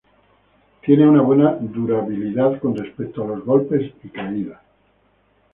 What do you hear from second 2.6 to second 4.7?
respecto a los golpes y caídas.